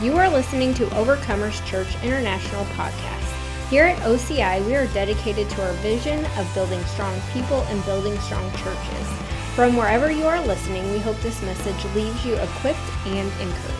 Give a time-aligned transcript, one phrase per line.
[0.00, 3.68] You are listening to Overcomers Church International podcast.
[3.68, 8.16] Here at OCI, we are dedicated to our vision of building strong people and building
[8.20, 9.08] strong churches.
[9.56, 13.74] From wherever you are listening, we hope this message leaves you equipped and encouraged.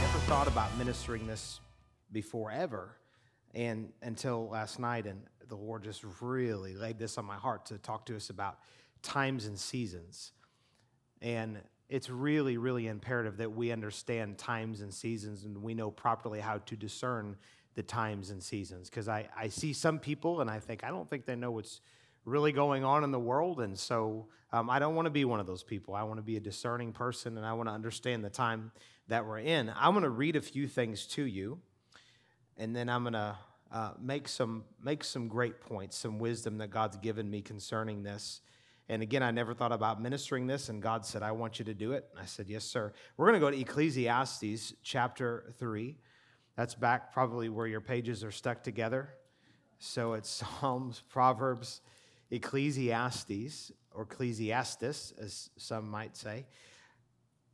[0.00, 1.60] Never thought about ministering this
[2.10, 2.96] before ever,
[3.54, 7.76] and until last night, and the Lord just really laid this on my heart to
[7.76, 8.60] talk to us about
[9.02, 10.32] times and seasons.
[11.24, 16.38] And it's really, really imperative that we understand times and seasons and we know properly
[16.38, 17.36] how to discern
[17.74, 18.90] the times and seasons.
[18.90, 21.80] Because I, I see some people and I think, I don't think they know what's
[22.26, 23.60] really going on in the world.
[23.60, 25.94] And so um, I don't want to be one of those people.
[25.94, 28.70] I want to be a discerning person and I want to understand the time
[29.08, 29.72] that we're in.
[29.74, 31.58] I'm going to read a few things to you
[32.58, 33.36] and then I'm going to
[33.72, 38.42] uh, make, some, make some great points, some wisdom that God's given me concerning this.
[38.88, 41.74] And again, I never thought about ministering this, and God said, I want you to
[41.74, 42.06] do it.
[42.10, 42.92] And I said, Yes, sir.
[43.16, 45.96] We're going to go to Ecclesiastes chapter 3.
[46.56, 49.08] That's back probably where your pages are stuck together.
[49.78, 50.28] So it's
[50.60, 51.80] Psalms, Proverbs,
[52.30, 56.46] Ecclesiastes, or Ecclesiastes, as some might say.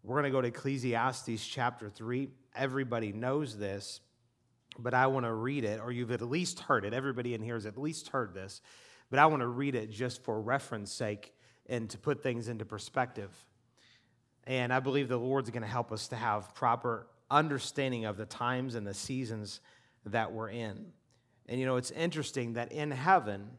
[0.03, 2.29] We're going to go to Ecclesiastes chapter 3.
[2.57, 4.01] Everybody knows this,
[4.79, 6.93] but I want to read it, or you've at least heard it.
[6.93, 8.63] Everybody in here has at least heard this
[9.11, 11.35] but I want to read it just for reference sake
[11.67, 13.31] and to put things into perspective.
[14.45, 18.27] And I believe the Lord's going to help us to have proper understanding of the
[18.27, 19.61] times and the seasons
[20.07, 20.87] that we're in.
[21.47, 23.51] And you know, it's interesting that in heaven,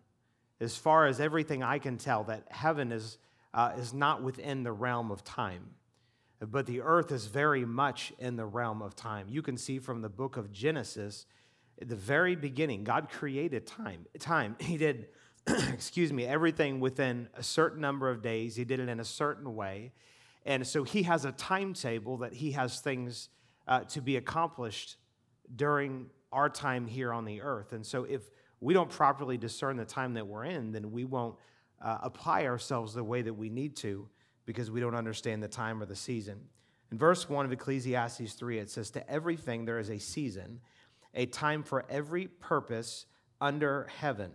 [0.59, 3.17] as far as everything I can tell, that heaven is,
[3.53, 5.71] uh, is not within the realm of time.
[6.39, 9.27] But the earth is very much in the realm of time.
[9.29, 11.25] You can see from the book of Genesis,
[11.79, 14.05] at the very beginning, God created time.
[14.19, 14.55] Time.
[14.59, 15.07] He did
[15.73, 18.55] excuse me, everything within a certain number of days.
[18.55, 19.91] He did it in a certain way.
[20.45, 23.29] And so he has a timetable that he has things
[23.67, 24.97] uh, to be accomplished
[25.55, 27.73] during our time here on the earth.
[27.73, 28.21] And so if
[28.59, 31.35] we don't properly discern the time that we're in, then we won't
[31.81, 34.07] uh, apply ourselves the way that we need to
[34.45, 36.39] because we don't understand the time or the season.
[36.91, 40.59] In verse 1 of Ecclesiastes 3, it says, To everything there is a season,
[41.13, 43.05] a time for every purpose
[43.39, 44.31] under heaven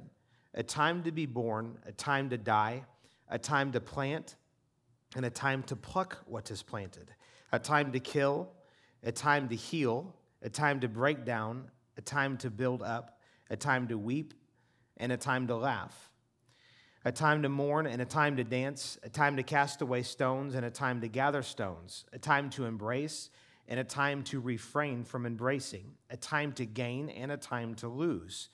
[0.57, 2.83] a time to be born, a time to die,
[3.29, 4.37] a time to plant,
[5.15, 7.11] and a time to pluck what is planted,
[7.53, 8.49] a time to kill,
[9.03, 13.57] a time to heal, a time to break down, a time to build up, a
[13.57, 14.35] time to weep,
[14.97, 16.11] and a time to laugh,
[17.05, 20.55] a time to mourn and a time to dance, a time to cast away stones
[20.55, 23.31] and a time to gather stones, a time to embrace
[23.69, 27.89] and a time to refrain from embracing, a time to gain and a time to
[27.89, 28.49] lose,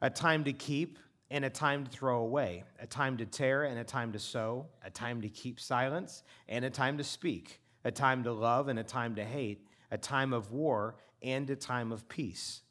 [0.00, 0.98] a time to keep
[1.30, 4.66] and a time to throw away, a time to tear and a time to sow,
[4.84, 8.78] a time to keep silence and a time to speak, a time to love and
[8.78, 12.62] a time to hate, a time of war and a time of peace.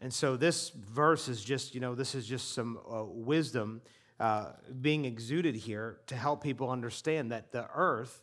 [0.00, 3.82] And so this verse is just, you know, this is just some uh, wisdom
[4.20, 8.22] uh, being exuded here to help people understand that the earth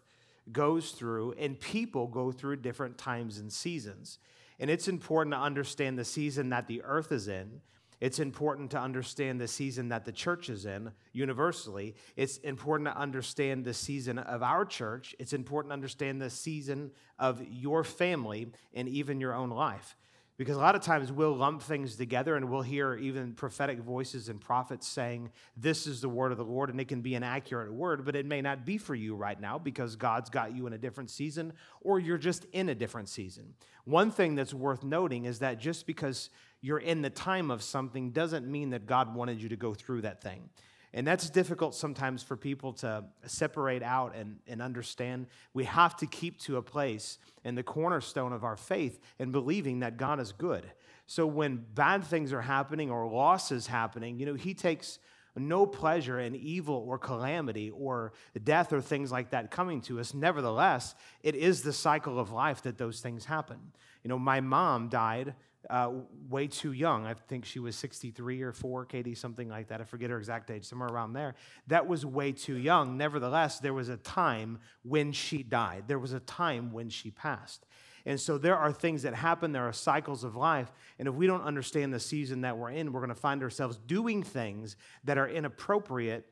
[0.51, 4.19] goes through and people go through different times and seasons.
[4.59, 7.61] And it's important to understand the season that the earth is in
[8.01, 11.95] it's important to understand the season that the church is in universally.
[12.15, 15.15] It's important to understand the season of our church.
[15.19, 19.97] It's important to understand the season of your family and even your own life.
[20.39, 24.29] Because a lot of times we'll lump things together and we'll hear even prophetic voices
[24.29, 27.23] and prophets saying, This is the word of the Lord, and it can be an
[27.23, 30.65] accurate word, but it may not be for you right now because God's got you
[30.65, 33.53] in a different season or you're just in a different season.
[33.83, 36.29] One thing that's worth noting is that just because
[36.61, 40.01] you're in the time of something doesn't mean that God wanted you to go through
[40.01, 40.49] that thing.
[40.93, 45.27] And that's difficult sometimes for people to separate out and, and understand.
[45.53, 49.79] We have to keep to a place in the cornerstone of our faith and believing
[49.79, 50.65] that God is good.
[51.05, 54.97] So when bad things are happening or loss is happening, you know, He takes
[55.35, 58.13] no pleasure in evil or calamity or
[58.43, 60.13] death or things like that coming to us.
[60.13, 63.57] Nevertheless, it is the cycle of life that those things happen.
[64.03, 65.35] You know, my mom died
[65.69, 65.91] uh,
[66.29, 67.05] way too young.
[67.05, 69.81] I think she was 63 or 4, Katie, something like that.
[69.81, 71.35] I forget her exact age, somewhere around there.
[71.67, 72.97] That was way too young.
[72.97, 77.65] Nevertheless, there was a time when she died, there was a time when she passed.
[78.05, 80.71] And so there are things that happen, there are cycles of life.
[80.97, 83.77] And if we don't understand the season that we're in, we're going to find ourselves
[83.77, 86.25] doing things that are inappropriate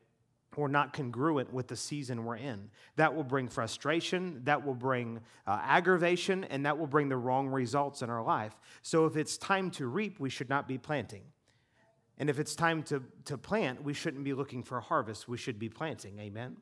[0.56, 2.68] or not congruent with the season we're in.
[2.96, 7.48] That will bring frustration, that will bring uh, aggravation, and that will bring the wrong
[7.48, 8.54] results in our life.
[8.82, 11.22] So if it's time to reap, we should not be planting.
[12.18, 15.36] And if it's time to, to plant, we shouldn't be looking for a harvest, we
[15.36, 16.18] should be planting.
[16.18, 16.56] Amen?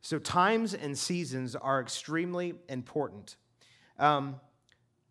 [0.00, 3.36] So, times and seasons are extremely important.
[3.98, 4.38] Um,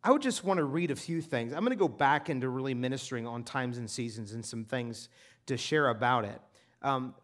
[0.04, 1.51] I would just want to read a few things.
[1.51, 5.10] I'm going to go back into really ministering on times and seasons and some things
[5.48, 6.39] to share about it.
[6.83, 7.15] Um,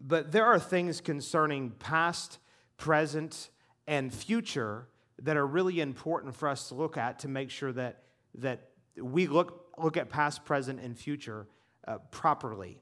[0.00, 2.38] but there are things concerning past,
[2.76, 3.50] present,
[3.86, 4.88] and future
[5.22, 8.04] that are really important for us to look at to make sure that,
[8.36, 8.70] that
[9.00, 11.46] we look, look at past, present, and future
[11.86, 12.80] uh, properly.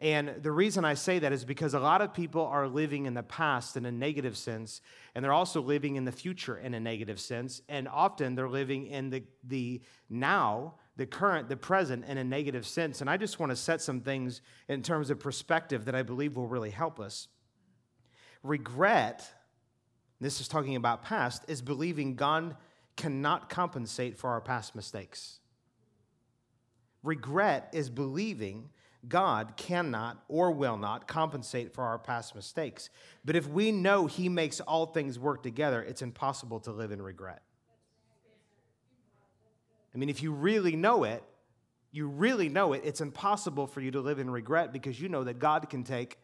[0.00, 3.14] And the reason I say that is because a lot of people are living in
[3.14, 4.80] the past in a negative sense,
[5.14, 7.62] and they're also living in the future in a negative sense.
[7.68, 12.66] And often they're living in the, the now, the current, the present in a negative
[12.66, 13.00] sense.
[13.00, 16.36] And I just want to set some things in terms of perspective that I believe
[16.36, 17.28] will really help us.
[18.42, 19.32] Regret,
[20.20, 22.56] this is talking about past, is believing God
[22.96, 25.38] cannot compensate for our past mistakes.
[27.04, 28.70] Regret is believing
[29.06, 32.90] God cannot or will not compensate for our past mistakes.
[33.24, 37.00] But if we know He makes all things work together, it's impossible to live in
[37.00, 37.42] regret.
[39.94, 41.22] I mean, if you really know it,
[41.90, 45.24] you really know it, it's impossible for you to live in regret because you know
[45.24, 46.18] that God can take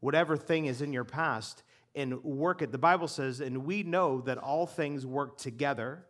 [0.00, 1.62] whatever thing is in your past
[1.94, 2.72] and work it.
[2.72, 6.04] The Bible says, and we know that all things work together,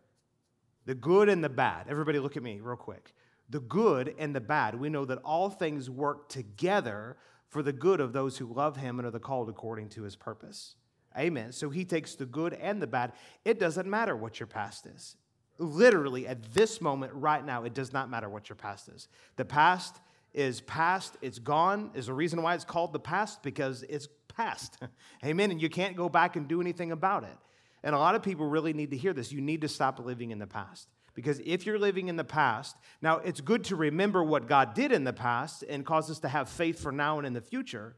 [0.86, 1.86] the good and the bad.
[1.88, 3.12] Everybody, look at me real quick
[3.50, 4.74] the good and the bad.
[4.74, 7.16] We know that all things work together
[7.48, 10.16] for the good of those who love him and are the called according to his
[10.16, 10.76] purpose.
[11.16, 11.52] Amen.
[11.52, 13.12] So he takes the good and the bad.
[13.44, 15.16] It doesn't matter what your past is.
[15.58, 19.08] Literally, at this moment, right now, it does not matter what your past is.
[19.36, 20.00] The past
[20.32, 21.90] is past, it's gone.
[21.94, 24.78] Is the reason why it's called the past because it's past.
[25.24, 25.50] Amen.
[25.50, 27.36] And you can't go back and do anything about it.
[27.82, 29.30] And a lot of people really need to hear this.
[29.30, 30.88] You need to stop living in the past.
[31.14, 34.90] Because if you're living in the past, now it's good to remember what God did
[34.90, 37.94] in the past and cause us to have faith for now and in the future,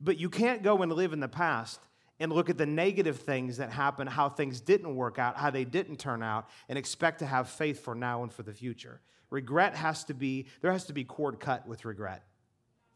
[0.00, 1.80] but you can't go and live in the past
[2.20, 5.64] and look at the negative things that happen, how things didn't work out, how they
[5.64, 9.00] didn't turn out, and expect to have faith for now and for the future.
[9.30, 12.24] Regret has to be, there has to be cord cut with regret.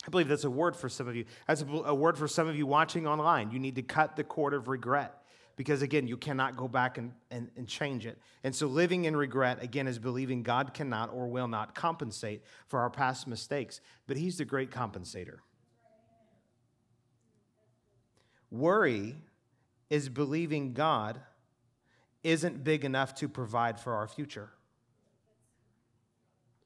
[0.07, 1.27] I believe that's a word for some of you.
[1.47, 3.53] That's a word for some of you watching online.
[3.53, 5.23] You need to cut the cord of regret
[5.57, 8.19] because again, you cannot go back and, and, and, change it.
[8.43, 12.81] And so living in regret, again, is believing God cannot or will not compensate for
[12.81, 15.37] our past mistakes, but He's the great compensator.
[18.52, 19.16] Worry
[19.88, 21.19] is believing God
[22.22, 24.50] isn't big enough to provide for our future.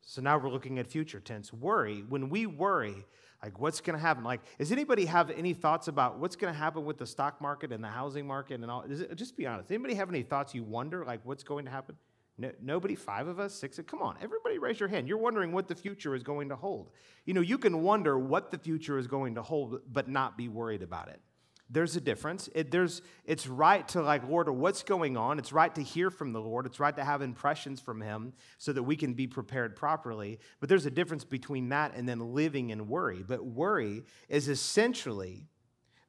[0.00, 1.52] So now we're looking at future tense.
[1.52, 3.06] Worry, when we worry,
[3.40, 4.24] like, what's going to happen?
[4.24, 7.70] Like, does anybody have any thoughts about what's going to happen with the stock market
[7.70, 8.82] and the housing market and all?
[8.82, 9.70] It, just be honest.
[9.70, 11.94] Anybody have any thoughts you wonder, like, what's going to happen?
[12.36, 15.06] No, nobody, five of us, six, of, come on, everybody raise your hand.
[15.06, 16.90] You're wondering what the future is going to hold.
[17.24, 20.48] You know, you can wonder what the future is going to hold, but not be
[20.48, 21.20] worried about it
[21.68, 22.48] there's a difference.
[22.54, 25.38] It, there's, it's right to, like, Lord, what's going on?
[25.38, 26.64] It's right to hear from the Lord.
[26.66, 30.38] It's right to have impressions from Him so that we can be prepared properly.
[30.60, 33.24] But there's a difference between that and then living in worry.
[33.26, 35.48] But worry is essentially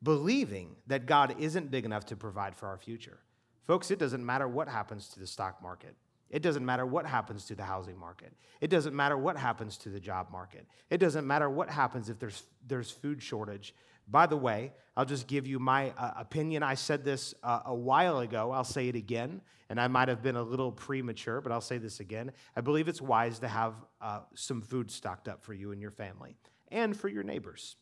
[0.03, 3.19] believing that God isn't big enough to provide for our future.
[3.65, 5.95] Folks, it doesn't matter what happens to the stock market.
[6.29, 8.33] It doesn't matter what happens to the housing market.
[8.59, 10.67] It doesn't matter what happens to the job market.
[10.89, 13.73] It doesn't matter what happens if there's, there's food shortage.
[14.07, 16.63] By the way, I'll just give you my uh, opinion.
[16.63, 18.51] I said this uh, a while ago.
[18.51, 21.77] I'll say it again, and I might have been a little premature, but I'll say
[21.77, 22.31] this again.
[22.55, 25.91] I believe it's wise to have uh, some food stocked up for you and your
[25.91, 26.37] family
[26.71, 27.75] and for your neighbors.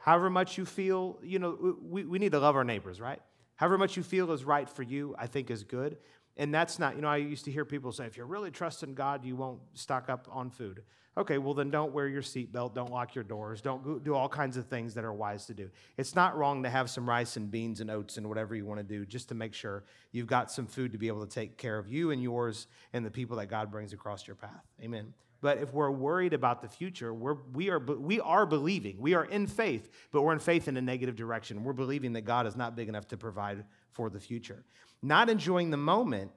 [0.00, 3.20] However much you feel, you know, we, we need to love our neighbors, right?
[3.56, 5.98] However much you feel is right for you, I think is good.
[6.36, 8.94] And that's not, you know, I used to hear people say, if you're really trusting
[8.94, 10.82] God, you won't stock up on food.
[11.16, 14.56] Okay, well, then don't wear your seatbelt, don't lock your doors, don't do all kinds
[14.56, 15.70] of things that are wise to do.
[15.96, 18.80] It's not wrong to have some rice and beans and oats and whatever you want
[18.80, 21.56] to do just to make sure you've got some food to be able to take
[21.56, 24.64] care of you and yours and the people that God brings across your path.
[24.82, 25.14] Amen.
[25.44, 28.96] But if we're worried about the future, we're, we, are, we are believing.
[28.98, 31.64] We are in faith, but we're in faith in a negative direction.
[31.64, 34.64] We're believing that God is not big enough to provide for the future.
[35.02, 36.30] Not enjoying the moment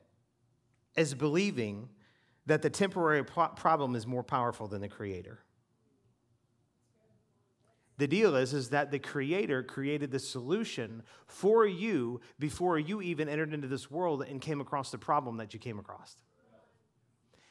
[0.97, 1.87] is believing
[2.47, 5.39] that the temporary problem is more powerful than the creator.
[7.97, 13.29] The deal is, is that the creator created the solution for you before you even
[13.29, 16.17] entered into this world and came across the problem that you came across.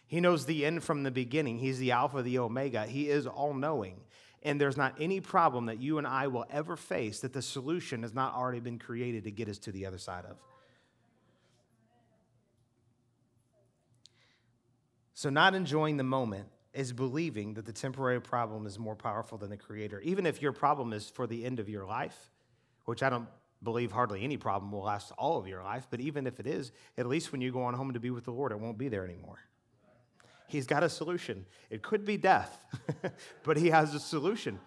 [0.06, 1.58] He knows the end from the beginning.
[1.58, 2.86] He's the Alpha, the Omega.
[2.86, 4.00] He is all knowing.
[4.42, 8.02] And there's not any problem that you and I will ever face that the solution
[8.02, 10.36] has not already been created to get us to the other side of.
[15.14, 19.48] So, not enjoying the moment is believing that the temporary problem is more powerful than
[19.48, 19.98] the creator.
[20.02, 22.30] Even if your problem is for the end of your life,
[22.84, 23.26] which I don't
[23.62, 26.70] believe hardly any problem will last all of your life, but even if it is,
[26.98, 28.88] at least when you go on home to be with the Lord, it won't be
[28.88, 29.38] there anymore.
[30.48, 31.46] He's got a solution.
[31.70, 32.64] It could be death,
[33.42, 34.58] but He has a solution.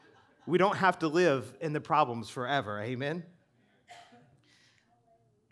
[0.45, 2.81] We don't have to live in the problems forever.
[2.81, 3.24] Amen?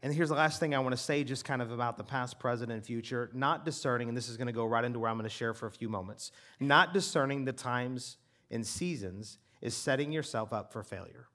[0.03, 2.39] And here's the last thing I want to say, just kind of about the past,
[2.39, 3.29] present, and future.
[3.34, 5.53] Not discerning, and this is going to go right into where I'm going to share
[5.53, 6.31] for a few moments.
[6.60, 8.17] Not discerning the times
[8.51, 11.27] and seasons is setting yourself up for failure.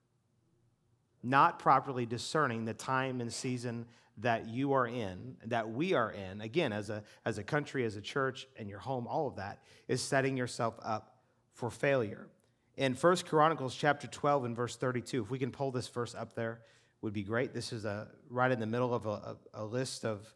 [1.23, 3.87] Not properly discerning the time and season
[4.19, 7.97] that you are in, that we are in, again, as a, as a country, as
[7.97, 11.17] a church, and your home, all of that, is setting yourself up
[11.55, 12.29] for failure.
[12.77, 16.35] In First Chronicles chapter 12 and verse 32, if we can pull this verse up
[16.35, 16.61] there,
[17.01, 17.53] would be great.
[17.53, 20.35] This is a, right in the middle of a, a, a list of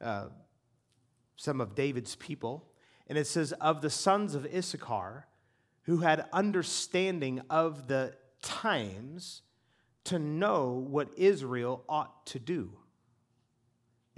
[0.00, 0.26] uh,
[1.36, 2.64] some of David's people.
[3.08, 5.26] And it says, Of the sons of Issachar,
[5.82, 9.42] who had understanding of the times
[10.04, 12.72] to know what Israel ought to do.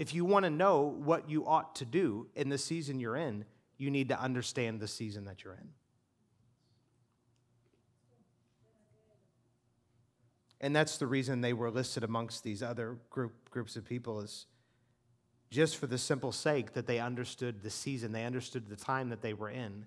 [0.03, 3.45] If you want to know what you ought to do in the season you're in,
[3.79, 5.69] you need to understand the season that you're in.
[10.61, 14.47] And that's the reason they were listed amongst these other group, groups of people is
[15.51, 19.23] just for the simple sake that they understood the season, they understood the time that
[19.23, 19.87] they were in,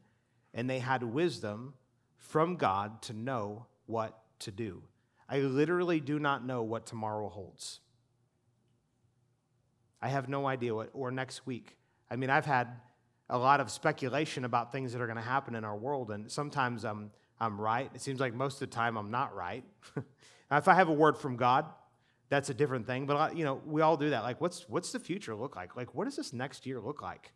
[0.53, 1.74] and they had wisdom
[2.15, 4.81] from God to know what to do.
[5.27, 7.81] I literally do not know what tomorrow holds.
[10.02, 11.78] I have no idea what, or next week.
[12.10, 12.68] I mean, I've had
[13.30, 16.32] a lot of speculation about things that are going to happen in our world, and
[16.32, 17.90] sometimes I'm, I'm right.
[17.94, 19.64] It seems like most of the time I'm not right.
[20.52, 21.66] Now, if I have a word from God,
[22.30, 23.06] that's a different thing.
[23.06, 24.24] But you know, we all do that.
[24.24, 25.75] Like, what's what's the future look like?
[25.75, 27.32] Like, what does this next year look like?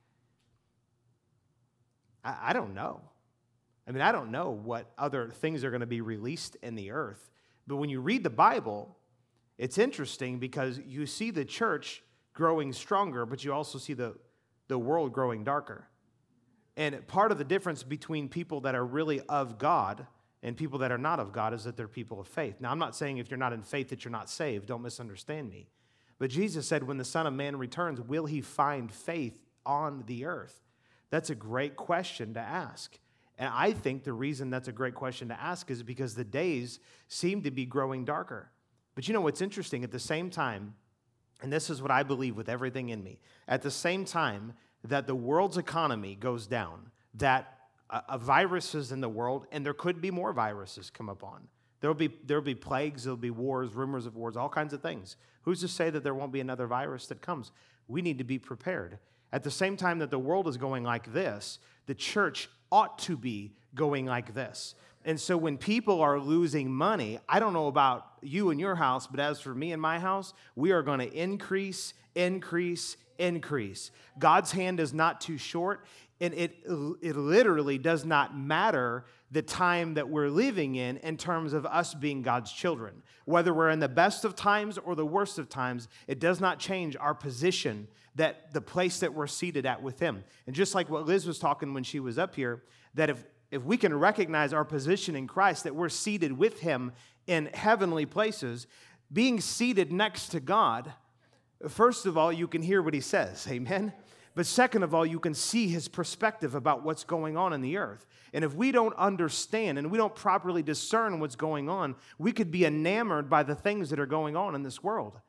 [2.24, 3.02] I, I don't know.
[3.88, 6.92] I mean, I don't know what other things are going to be released in the
[6.92, 7.30] earth.
[7.66, 8.96] But when you read the Bible,
[9.58, 14.16] it's interesting because you see the church growing stronger, but you also see the,
[14.68, 15.88] the world growing darker.
[16.78, 20.08] And part of the difference between people that are really of God
[20.42, 22.62] and people that are not of God is that they're people of faith.
[22.62, 24.68] Now, I'm not saying if you're not in faith that you're not saved.
[24.68, 25.68] Don't misunderstand me.
[26.18, 30.26] But Jesus said, when the Son of Man returns, will he find faith on the
[30.26, 30.62] earth?
[31.10, 32.98] That's a great question to ask.
[33.38, 36.80] And I think the reason that's a great question to ask is because the days
[37.08, 38.52] seem to be growing darker.
[38.96, 39.84] But you know what's interesting?
[39.84, 40.76] At the same time,
[41.42, 44.54] and this is what I believe with everything in me, at the same time
[44.84, 47.58] that the world's economy goes down, that
[47.90, 51.48] uh, viruses in the world, and there could be more viruses come upon.
[51.82, 55.16] There'll be, there'll be plagues, there'll be wars, rumors of wars, all kinds of things.
[55.44, 57.52] Who's to say that there won't be another virus that comes?
[57.88, 59.00] We need to be prepared.
[59.32, 63.16] At the same time that the world is going like this, the church ought to
[63.16, 64.76] be going like this.
[65.06, 69.08] And so when people are losing money, I don't know about you and your house,
[69.08, 73.92] but as for me and my house, we are going to increase, increase, increase.
[74.18, 75.86] God's hand is not too short.
[76.22, 76.58] And it,
[77.02, 81.94] it literally does not matter the time that we're living in in terms of us
[81.94, 83.04] being God's children.
[83.24, 86.60] Whether we're in the best of times or the worst of times, it does not
[86.60, 90.26] change our position that the place that we're seated at with Him.
[90.46, 92.64] And just like what Liz was talking when she was up here,
[92.96, 96.92] that if, if we can recognize our position in Christ, that we're seated with Him
[97.28, 98.68] in heavenly places,
[99.12, 100.94] being seated next to God,
[101.68, 103.48] first of all, you can hear what He says.
[103.52, 103.94] Amen.
[104.36, 107.78] But second of all, you can see his perspective about what's going on in the
[107.78, 108.06] earth.
[108.32, 112.52] And if we don't understand and we don't properly discern what's going on, we could
[112.52, 115.20] be enamored by the things that are going on in this world.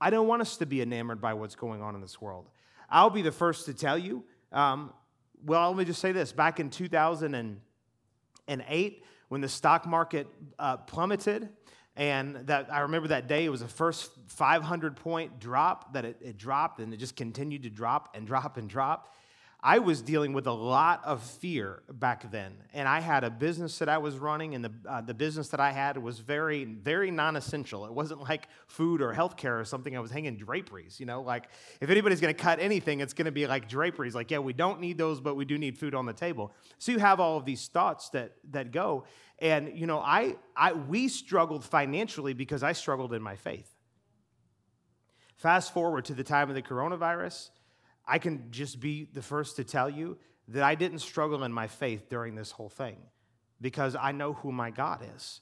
[0.00, 2.50] I don't want us to be enamored by what's going on in this world.
[2.90, 4.22] I'll be the first to tell you.
[4.52, 4.92] Um,
[5.44, 10.26] well, let me just say this back in 2008, when the stock market
[10.58, 11.48] uh, plummeted,
[11.96, 16.16] and that I remember that day, it was the first 500 point drop that it,
[16.20, 19.14] it, dropped, and it just continued to drop and drop and drop.
[19.64, 22.54] I was dealing with a lot of fear back then.
[22.72, 25.60] And I had a business that I was running, and the, uh, the business that
[25.60, 27.86] I had was very, very non essential.
[27.86, 29.96] It wasn't like food or healthcare or something.
[29.96, 31.44] I was hanging draperies, you know, like
[31.80, 34.16] if anybody's gonna cut anything, it's gonna be like draperies.
[34.16, 36.52] Like, yeah, we don't need those, but we do need food on the table.
[36.78, 39.04] So you have all of these thoughts that, that go.
[39.38, 43.72] And, you know, I, I, we struggled financially because I struggled in my faith.
[45.36, 47.50] Fast forward to the time of the coronavirus
[48.06, 50.18] I can just be the first to tell you
[50.48, 52.96] that I didn't struggle in my faith during this whole thing
[53.60, 55.40] because I know who my God is.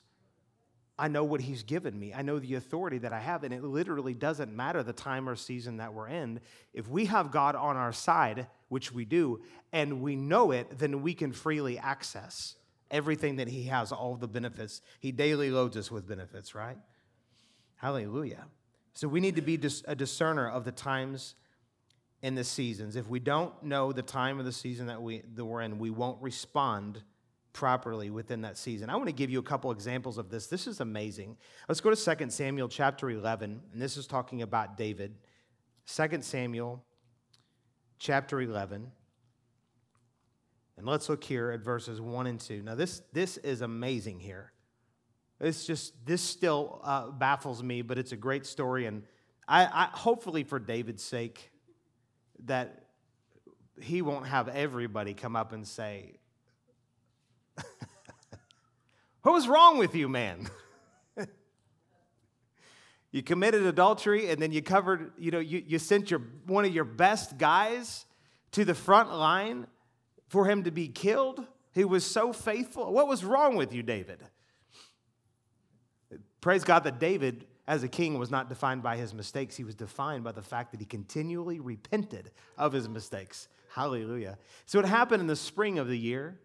[0.99, 2.13] I know what He's given me.
[2.13, 5.35] I know the authority that I have, and it literally doesn't matter the time or
[5.35, 6.41] season that we're in.
[6.75, 9.41] If we have God on our side, which we do,
[9.73, 12.57] and we know it, then we can freely access
[12.91, 14.83] everything that He has, all the benefits.
[14.99, 16.77] He daily loads us with benefits, right?
[17.77, 18.45] Hallelujah.
[18.93, 21.35] So we need to be a discerner of the times
[22.23, 22.97] and the seasons.
[22.97, 25.91] If we don't know the time of the season that, we, that we're in, we
[25.91, 27.03] won't respond
[27.53, 28.91] properly within that season.
[28.91, 30.47] I want to give you a couple examples of this.
[30.47, 31.37] This is amazing.
[31.69, 35.15] Let's go to 2 Samuel chapter 11, and this is talking about David.
[35.87, 36.85] 2 Samuel
[37.99, 38.91] chapter 11.
[40.77, 42.63] And let's look here at verses 1 and 2.
[42.63, 44.53] Now, this, this is amazing here.
[45.41, 48.87] It's just, this still uh, baffles me, but it's a great story.
[48.87, 49.03] And
[49.49, 51.51] I, I, hopefully, for David's sake,
[52.47, 52.85] that
[53.81, 56.19] he won't have everybody come up and say,
[59.23, 60.49] What was wrong with you, man?
[63.13, 66.75] you committed adultery and then you covered, you know, you, you sent your one of
[66.75, 68.07] your best guys
[68.53, 69.67] to the front line
[70.29, 71.45] for him to be killed.
[71.73, 72.93] He was so faithful.
[72.93, 74.21] What was wrong with you, David?
[76.41, 79.55] Praise God that David, as a king, was not defined by his mistakes.
[79.55, 83.47] He was defined by the fact that he continually repented of his mistakes.
[83.73, 84.39] Hallelujah.
[84.67, 86.37] So it happened in the spring of the year.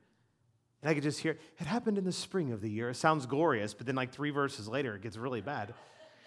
[0.84, 2.92] And I could just hear, it happened in the spring of the year.
[2.92, 5.74] It sounds glorious, but then like three verses later, it gets really bad.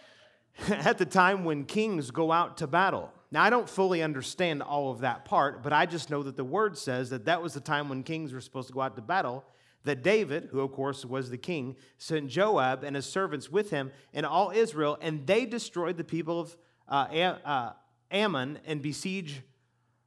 [0.69, 3.13] At the time when kings go out to battle.
[3.31, 6.43] Now, I don't fully understand all of that part, but I just know that the
[6.43, 9.03] word says that that was the time when kings were supposed to go out to
[9.03, 9.45] battle
[9.85, 13.91] that David, who of course was the king, sent Joab and his servants with him
[14.13, 16.57] and all Israel, and they destroyed the people of
[16.89, 17.07] uh,
[17.45, 17.73] uh,
[18.11, 19.43] Ammon and besieged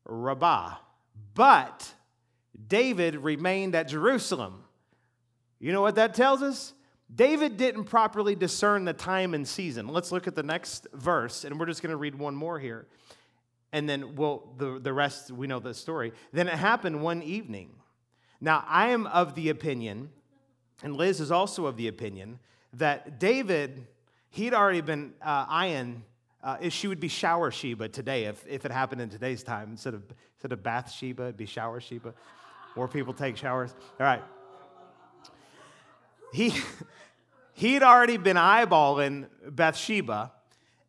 [0.05, 0.75] Rabbah.
[1.33, 1.93] But
[2.67, 4.63] David remained at Jerusalem.
[5.59, 6.73] You know what that tells us?
[7.13, 9.87] David didn't properly discern the time and season.
[9.87, 12.87] Let's look at the next verse, and we're just going to read one more here.
[13.73, 16.13] And then we'll, the, the rest, we know the story.
[16.33, 17.71] Then it happened one evening
[18.41, 20.09] now, I am of the opinion,
[20.83, 22.39] and Liz is also of the opinion,
[22.73, 23.85] that David,
[24.31, 26.03] he'd already been uh, eyeing,
[26.43, 29.69] uh, she would be shower Sheba today if, if it happened in today's time.
[29.69, 30.03] Instead of,
[30.35, 32.15] instead of bath Sheba, it'd be shower Sheba.
[32.75, 33.75] More people take showers.
[33.99, 34.23] All right.
[36.33, 36.53] He,
[37.53, 40.31] he'd already been eyeballing Bathsheba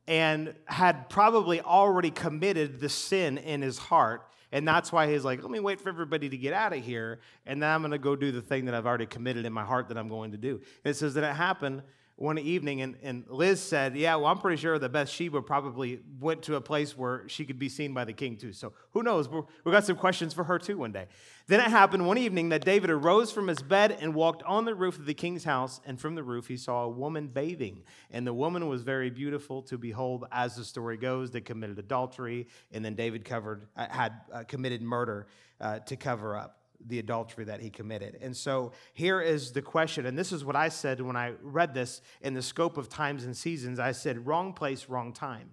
[0.07, 5.43] and had probably already committed the sin in his heart and that's why he's like,
[5.43, 7.99] let me wait for everybody to get out of here, and then I'm going to
[7.99, 10.38] go do the thing that I've already committed in my heart that I'm going to
[10.38, 10.61] do.
[10.85, 11.83] And it says that it happened
[12.16, 16.42] one evening, and, and Liz said, Yeah, well, I'm pretty sure that Bathsheba probably went
[16.42, 18.53] to a place where she could be seen by the king too.
[18.53, 19.29] So who knows?
[19.29, 21.07] we got some questions for her too one day.
[21.48, 24.75] Then it happened one evening that David arose from his bed and walked on the
[24.75, 27.83] roof of the king's house, and from the roof he saw a woman bathing.
[28.11, 31.31] And the woman was very beautiful to behold, as the story goes.
[31.31, 35.27] They committed adultery, and then David covered, uh, had uh, committed murder
[35.61, 38.18] uh, to cover up the adultery that he committed.
[38.21, 41.75] And so here is the question, and this is what I said when I read
[41.75, 43.79] this in the scope of times and seasons.
[43.79, 45.51] I said, wrong place, wrong time.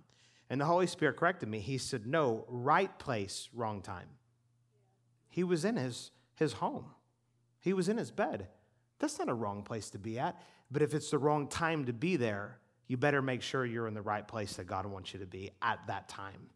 [0.50, 1.60] And the Holy Spirit corrected me.
[1.60, 4.08] He said, no, right place, wrong time.
[5.28, 6.86] He was in his, his home,
[7.60, 8.48] he was in his bed.
[9.00, 10.42] That's not a wrong place to be at.
[10.70, 13.94] But if it's the wrong time to be there, you better make sure you're in
[13.94, 16.50] the right place that God wants you to be at that time.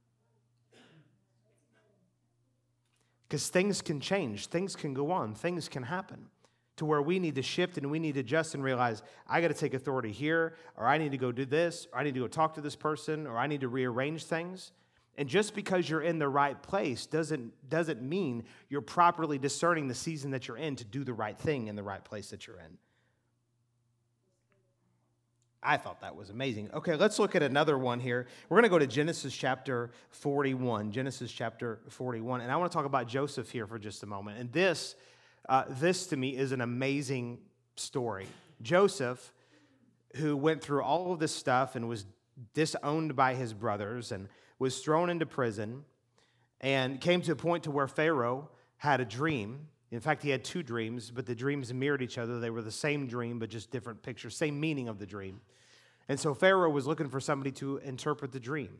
[3.33, 6.27] Because things can change, things can go on, things can happen
[6.75, 9.47] to where we need to shift and we need to adjust and realize I got
[9.47, 12.19] to take authority here, or I need to go do this, or I need to
[12.19, 14.71] go talk to this person, or I need to rearrange things.
[15.17, 19.95] And just because you're in the right place doesn't, doesn't mean you're properly discerning the
[19.95, 22.59] season that you're in to do the right thing in the right place that you're
[22.59, 22.77] in.
[25.63, 26.69] I thought that was amazing.
[26.73, 28.27] Okay, let's look at another one here.
[28.49, 30.91] We're going to go to Genesis chapter 41.
[30.91, 32.41] Genesis chapter 41.
[32.41, 34.39] And I want to talk about Joseph here for just a moment.
[34.39, 34.95] And this,
[35.47, 37.39] uh, this to me is an amazing
[37.75, 38.27] story.
[38.61, 39.33] Joseph,
[40.15, 42.05] who went through all of this stuff and was
[42.53, 44.27] disowned by his brothers and
[44.59, 45.85] was thrown into prison
[46.61, 50.43] and came to a point to where Pharaoh had a dream in fact, he had
[50.43, 52.39] two dreams, but the dreams mirrored each other.
[52.39, 55.39] They were the same dream, but just different pictures, same meaning of the dream.
[56.09, 58.79] And so Pharaoh was looking for somebody to interpret the dream.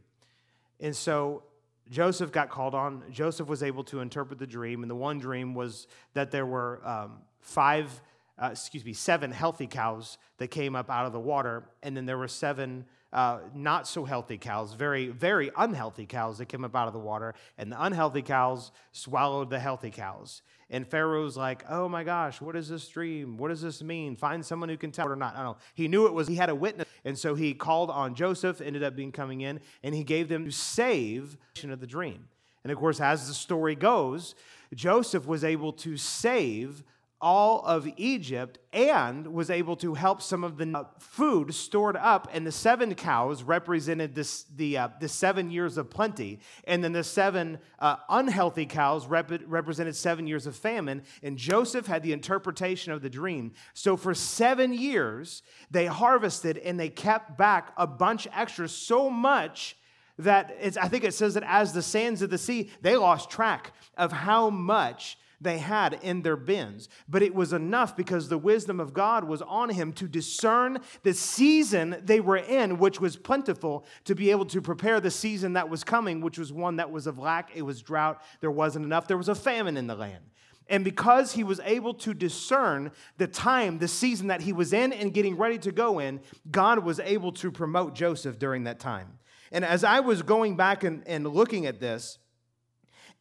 [0.80, 1.44] And so
[1.92, 3.04] Joseph got called on.
[3.12, 4.82] Joseph was able to interpret the dream.
[4.82, 8.02] And the one dream was that there were um, five,
[8.42, 11.70] uh, excuse me, seven healthy cows that came up out of the water.
[11.84, 16.48] And then there were seven uh, not so healthy cows, very, very unhealthy cows that
[16.48, 20.42] came up out of the water, and the unhealthy cows swallowed the healthy cows.
[20.70, 23.38] And Pharaoh's like, oh my gosh, what is this dream?
[23.38, 24.16] What does this mean?
[24.16, 25.36] Find someone who can tell or not.
[25.36, 25.58] I don't know.
[25.76, 26.88] He knew it was, he had a witness.
[27.06, 30.46] And so he called on Joseph, ended up being coming in, and he gave them
[30.46, 32.28] to save of the dream.
[32.64, 34.34] And of course, as the story goes,
[34.74, 36.84] Joseph was able to save
[37.24, 42.28] all of Egypt and was able to help some of the food stored up.
[42.34, 46.42] And the seven cows represented this, the, uh, the seven years of plenty.
[46.66, 51.04] And then the seven uh, unhealthy cows rep- represented seven years of famine.
[51.24, 53.54] And Joseph had the interpretation of the dream.
[53.74, 59.78] So for seven years, they harvested and they kept back a bunch extra, so much
[60.18, 63.72] that I think it says that as the sands of the sea, they lost track
[63.98, 66.90] of how much they had in their bins.
[67.08, 71.14] But it was enough because the wisdom of God was on him to discern the
[71.14, 75.70] season they were in, which was plentiful, to be able to prepare the season that
[75.70, 79.08] was coming, which was one that was of lack, it was drought, there wasn't enough,
[79.08, 80.24] there was a famine in the land.
[80.70, 84.94] And because he was able to discern the time, the season that he was in
[84.94, 89.20] and getting ready to go in, God was able to promote Joseph during that time.
[89.52, 92.18] And as I was going back and, and looking at this,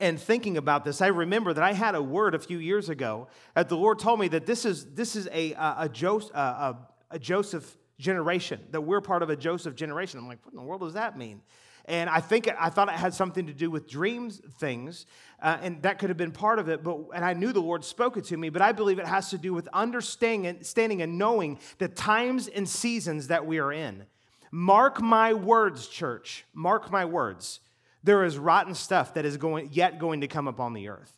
[0.02, 3.28] and thinking about this, I remember that I had a word a few years ago
[3.54, 6.76] that the Lord told me that this is, this is a, a, a, Joseph, a,
[7.12, 10.18] a Joseph generation, that we're part of a Joseph generation.
[10.18, 11.40] I'm like, what in the world does that mean?
[11.84, 15.06] And I think I thought it had something to do with dreams things,
[15.40, 16.82] uh, and that could have been part of it.
[16.82, 19.30] But and I knew the Lord spoke it to me, but I believe it has
[19.30, 24.04] to do with understanding and knowing the times and seasons that we are in.
[24.52, 26.44] Mark my words, church.
[26.54, 27.58] Mark my words.
[28.04, 31.12] There is rotten stuff that is going, yet going to come upon the earth.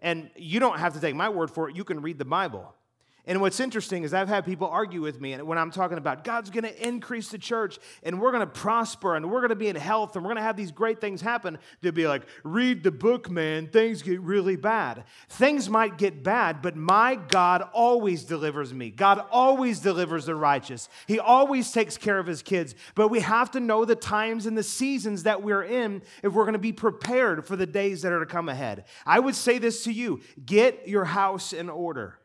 [0.00, 1.76] And you don't have to take my word for it.
[1.76, 2.74] You can read the Bible.
[3.26, 6.24] And what's interesting is I've had people argue with me and when I'm talking about
[6.24, 9.56] God's going to increase the church and we're going to prosper and we're going to
[9.56, 12.24] be in health and we're going to have these great things happen, they'll be like,
[12.42, 13.68] read the book, man.
[13.68, 15.04] Things get really bad.
[15.30, 18.90] Things might get bad, but my God always delivers me.
[18.90, 20.90] God always delivers the righteous.
[21.06, 22.74] He always takes care of his kids.
[22.94, 26.44] But we have to know the times and the seasons that we're in if we're
[26.44, 28.84] going to be prepared for the days that are to come ahead.
[29.06, 32.18] I would say this to you get your house in order.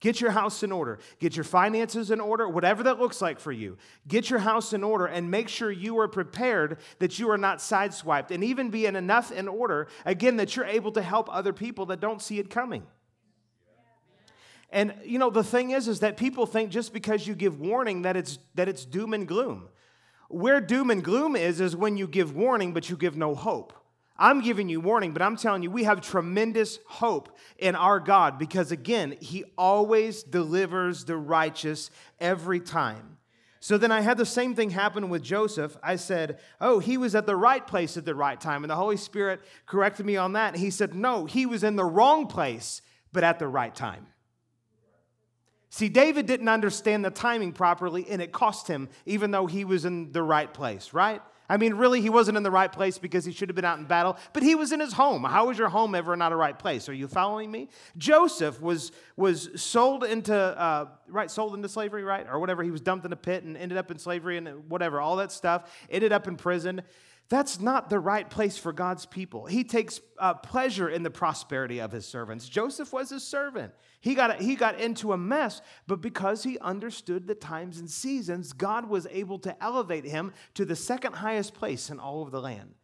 [0.00, 0.98] Get your house in order.
[1.20, 3.78] Get your finances in order, whatever that looks like for you.
[4.06, 7.58] Get your house in order and make sure you are prepared that you are not
[7.58, 11.54] sideswiped and even be in enough in order, again, that you're able to help other
[11.54, 12.86] people that don't see it coming.
[14.70, 18.02] And you know, the thing is, is that people think just because you give warning
[18.02, 19.68] that it's that it's doom and gloom.
[20.28, 23.72] Where doom and gloom is, is when you give warning, but you give no hope.
[24.18, 28.38] I'm giving you warning, but I'm telling you, we have tremendous hope in our God
[28.38, 33.16] because, again, He always delivers the righteous every time.
[33.60, 35.76] So then I had the same thing happen with Joseph.
[35.82, 38.62] I said, Oh, he was at the right place at the right time.
[38.62, 40.54] And the Holy Spirit corrected me on that.
[40.54, 42.80] And he said, No, he was in the wrong place,
[43.12, 44.06] but at the right time.
[45.68, 49.84] See, David didn't understand the timing properly, and it cost him, even though he was
[49.84, 51.20] in the right place, right?
[51.48, 53.78] I mean, really, he wasn't in the right place because he should have been out
[53.78, 55.24] in battle, but he was in his home.
[55.24, 56.88] How is your home ever not a right place?
[56.88, 57.68] Are you following me?
[57.96, 62.26] Joseph was, was sold into, uh, right, sold into slavery, right?
[62.28, 62.62] Or whatever.
[62.62, 65.32] He was dumped in a pit and ended up in slavery and whatever, all that
[65.32, 65.70] stuff.
[65.90, 66.82] Ended up in prison.
[67.28, 69.46] That's not the right place for God's people.
[69.46, 72.48] He takes uh, pleasure in the prosperity of his servants.
[72.48, 73.72] Joseph was his servant.
[74.00, 78.52] He got, he got into a mess, but because he understood the times and seasons,
[78.52, 82.40] God was able to elevate him to the second highest place in all of the
[82.40, 82.74] land.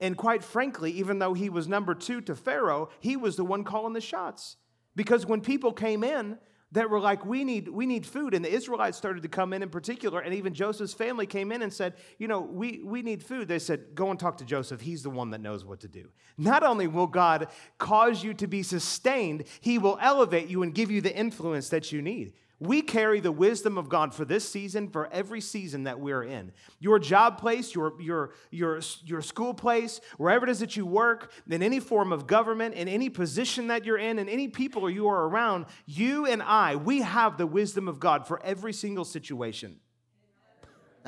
[0.00, 3.62] And quite frankly, even though he was number two to Pharaoh, he was the one
[3.62, 4.56] calling the shots.
[4.96, 6.38] Because when people came in,
[6.72, 8.34] that were like, we need, we need food.
[8.34, 11.62] And the Israelites started to come in in particular, and even Joseph's family came in
[11.62, 13.48] and said, you know, we, we need food.
[13.48, 14.80] They said, go and talk to Joseph.
[14.80, 16.08] He's the one that knows what to do.
[16.36, 20.90] Not only will God cause you to be sustained, he will elevate you and give
[20.90, 22.32] you the influence that you need.
[22.62, 26.52] We carry the wisdom of God for this season, for every season that we're in.
[26.78, 31.32] Your job place, your, your, your, your school place, wherever it is that you work,
[31.50, 34.90] in any form of government, in any position that you're in, in any people or
[34.90, 39.04] you are around, you and I, we have the wisdom of God for every single
[39.04, 39.80] situation.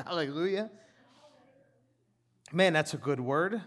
[0.05, 0.69] Hallelujah.
[2.51, 3.61] Man, that's a good word.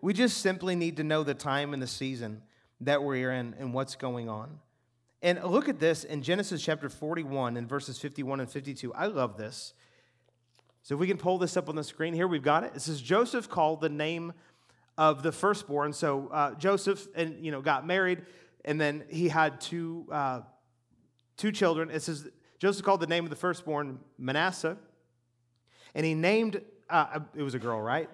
[0.00, 2.42] We just simply need to know the time and the season
[2.80, 4.58] that we're in and what's going on.
[5.22, 8.92] And look at this in Genesis chapter 41 and verses 51 and 52.
[8.94, 9.74] I love this.
[10.82, 12.72] So if we can pull this up on the screen here, we've got it.
[12.74, 14.32] It says Joseph called the name
[14.96, 15.92] of the firstborn.
[15.92, 18.22] So uh, Joseph and you know got married,
[18.64, 20.40] and then he had two uh,
[21.36, 21.90] two children.
[21.90, 22.26] It says
[22.58, 24.78] Joseph called the name of the firstborn Manasseh,
[25.94, 28.08] and he named uh, it was a girl, right?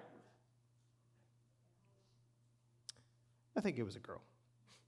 [3.57, 4.21] I think it was a girl.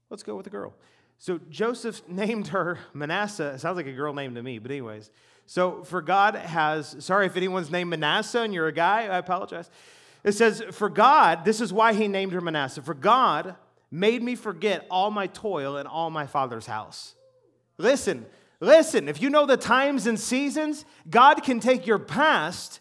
[0.09, 0.73] Let's go with a girl.
[1.19, 3.51] So Joseph named her Manasseh.
[3.51, 5.11] It sounds like a girl name to me, but anyways.
[5.45, 9.69] So for God has, sorry if anyone's named Manasseh and you're a guy, I apologize.
[10.23, 12.81] It says, For God, this is why he named her Manasseh.
[12.81, 13.55] For God
[13.91, 17.15] made me forget all my toil and all my father's house.
[17.77, 18.25] Listen,
[18.59, 22.79] listen, if you know the times and seasons, God can take your past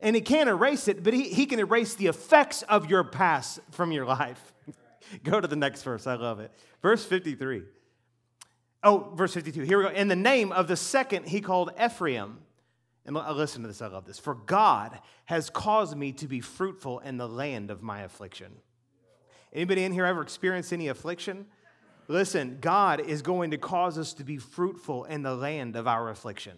[0.00, 3.60] and He can't erase it, but He, he can erase the effects of your past
[3.70, 4.51] from your life.
[5.24, 6.06] go to the next verse.
[6.06, 6.50] I love it.
[6.82, 7.62] Verse 53.
[8.84, 9.62] Oh, verse 52.
[9.62, 9.90] Here we go.
[9.90, 12.38] In the name of the second, he called Ephraim.
[13.04, 14.18] And uh, listen to this, I love this.
[14.18, 18.52] For God has caused me to be fruitful in the land of my affliction.
[19.52, 21.46] Anybody in here ever experienced any affliction?
[22.08, 26.10] Listen, God is going to cause us to be fruitful in the land of our
[26.10, 26.56] affliction.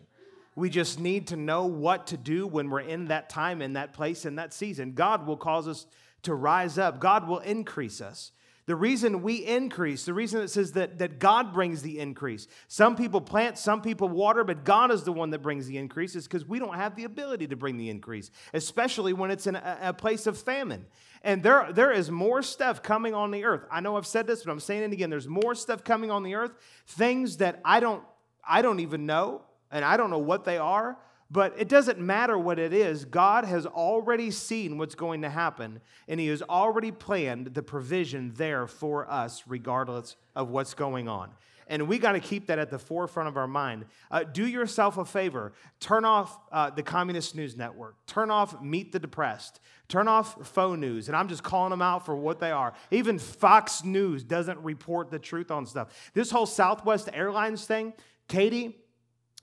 [0.56, 3.92] We just need to know what to do when we're in that time, in that
[3.92, 4.92] place, in that season.
[4.92, 5.86] God will cause us
[6.24, 8.32] to rise up, God will increase us.
[8.66, 12.48] The reason we increase, the reason it says that, that God brings the increase.
[12.66, 16.16] Some people plant, some people water, but God is the one that brings the increase,
[16.16, 19.56] is because we don't have the ability to bring the increase, especially when it's in
[19.56, 20.86] a, a, place of famine.
[21.20, 23.66] And there, there is more stuff coming on the earth.
[23.70, 25.10] I know I've said this, but I'm saying it again.
[25.10, 26.52] There's more stuff coming on the earth,
[26.86, 28.02] things that I don't,
[28.48, 30.96] I don't even know, and I don't know what they are,
[31.30, 33.04] but it doesn't matter what it is.
[33.04, 38.32] God has already seen what's going to happen, and He has already planned the provision
[38.36, 41.30] there for us, regardless of what's going on.
[41.66, 43.86] And we got to keep that at the forefront of our mind.
[44.10, 45.52] Uh, do yourself a favor.
[45.80, 47.96] Turn off uh, the Communist News Network.
[48.06, 49.60] Turn off Meet the Depressed.
[49.88, 51.08] Turn off faux news.
[51.08, 52.74] And I'm just calling them out for what they are.
[52.90, 56.10] Even Fox News doesn't report the truth on stuff.
[56.12, 57.94] This whole Southwest Airlines thing,
[58.28, 58.83] Katie,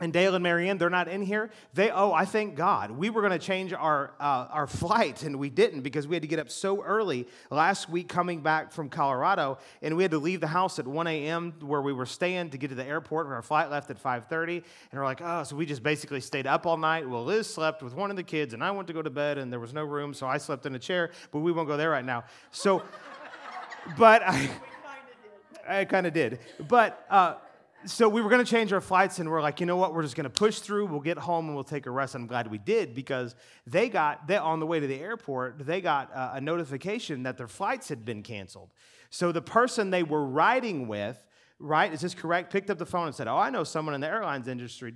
[0.01, 1.51] and Dale and Marianne, they're not in here.
[1.75, 2.89] They, oh, I thank God.
[2.89, 6.23] We were going to change our, uh, our flight, and we didn't because we had
[6.23, 10.17] to get up so early last week coming back from Colorado, and we had to
[10.17, 11.53] leave the house at 1 a.m.
[11.61, 14.55] where we were staying to get to the airport, and our flight left at 5.30.
[14.55, 17.07] And we're like, oh, so we just basically stayed up all night.
[17.07, 19.37] Well, Liz slept with one of the kids, and I went to go to bed,
[19.37, 21.77] and there was no room, so I slept in a chair, but we won't go
[21.77, 22.23] there right now.
[22.49, 22.81] So,
[23.99, 24.49] but I,
[25.69, 26.39] I kind of did.
[26.67, 27.35] But, uh,
[27.85, 29.93] so we were going to change our flights and we're like you know what?
[29.93, 30.87] We're just going to push through.
[30.87, 32.15] We'll get home and we'll take a rest.
[32.15, 35.81] I'm glad we did because they got they on the way to the airport they
[35.81, 38.71] got uh, a notification that their flights had been canceled.
[39.09, 41.25] So the person they were riding with
[41.59, 42.51] right is this correct?
[42.51, 44.93] Picked up the phone and said oh i know someone in the airlines industry.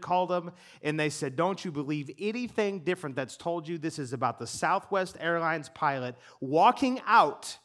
[0.00, 4.12] Called them and they said don't you believe anything different that's told you this is
[4.12, 7.58] about the southwest airlines pilot walking out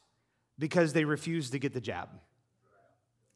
[0.57, 2.09] because they refused to get the jab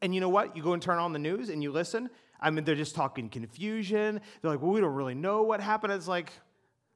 [0.04, 0.56] and you know what?
[0.56, 2.10] You go and turn on the news and you listen.
[2.40, 4.20] I mean, they're just talking confusion.
[4.42, 5.94] They're like, well, we don't really know what happened.
[5.94, 6.30] It's like,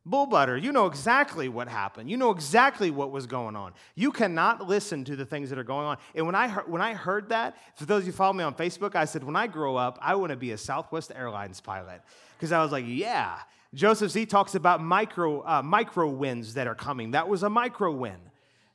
[0.05, 0.57] bull butter.
[0.57, 2.09] You know exactly what happened.
[2.09, 3.73] You know exactly what was going on.
[3.95, 5.97] You cannot listen to the things that are going on.
[6.15, 8.43] And when I heard, when I heard that, for those of you who follow me
[8.43, 11.61] on Facebook, I said, when I grow up, I want to be a Southwest Airlines
[11.61, 12.01] pilot.
[12.37, 13.39] Because I was like, yeah.
[13.73, 17.11] Joseph Z talks about micro, uh, micro wins that are coming.
[17.11, 18.17] That was a micro win.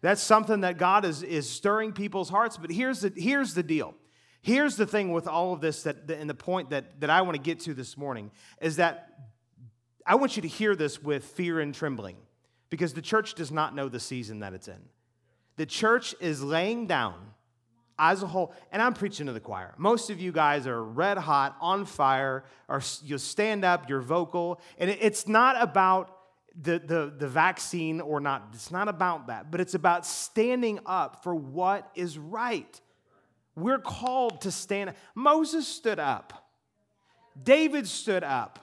[0.01, 2.57] That's something that God is, is stirring people's hearts.
[2.57, 3.95] But here's the, here's the deal
[4.43, 7.37] Here's the thing with all of this that, and the point that, that I want
[7.37, 9.09] to get to this morning is that
[10.05, 12.17] I want you to hear this with fear and trembling
[12.69, 14.81] because the church does not know the season that it's in.
[15.57, 17.15] The church is laying down
[17.99, 19.75] as a whole, and I'm preaching to the choir.
[19.77, 24.61] Most of you guys are red hot, on fire, or you stand up, you're vocal,
[24.79, 26.19] and it's not about
[26.61, 28.49] the, the, the vaccine or not.
[28.55, 32.81] It's not about that, but it's about standing up for what is right.
[33.55, 34.95] We're called to stand.
[35.15, 36.51] Moses stood up.
[37.43, 38.59] David stood up.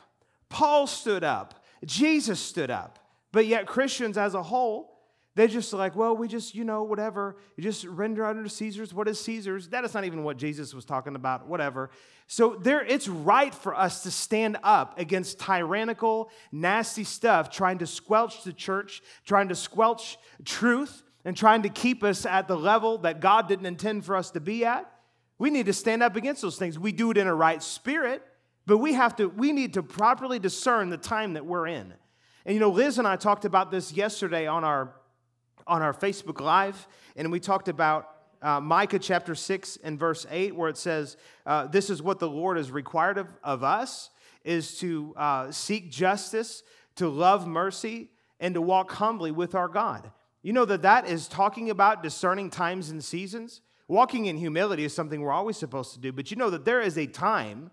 [0.49, 1.63] Paul stood up.
[1.85, 2.99] Jesus stood up.
[3.31, 4.99] But yet, Christians as a whole,
[5.35, 7.37] they just like, well, we just, you know, whatever.
[7.55, 8.93] You just render under Caesar's.
[8.93, 9.69] What is Caesar's?
[9.69, 11.91] That is not even what Jesus was talking about, whatever.
[12.27, 17.87] So there, it's right for us to stand up against tyrannical, nasty stuff, trying to
[17.87, 22.99] squelch the church, trying to squelch truth, and trying to keep us at the level
[22.99, 24.91] that God didn't intend for us to be at.
[25.37, 26.77] We need to stand up against those things.
[26.77, 28.23] We do it in a right spirit,
[28.65, 31.93] but we have to we need to properly discern the time that we're in.
[32.45, 34.93] And you know, Liz and I talked about this yesterday on our
[35.67, 38.09] on our Facebook Live, and we talked about
[38.41, 42.29] uh, Micah chapter 6 and verse 8, where it says, uh, This is what the
[42.29, 44.09] Lord has required of, of us,
[44.43, 46.63] is to uh, seek justice,
[46.95, 50.11] to love mercy, and to walk humbly with our God.
[50.41, 53.61] You know that that is talking about discerning times and seasons.
[53.87, 56.79] Walking in humility is something we're always supposed to do, but you know that there
[56.79, 57.71] is a time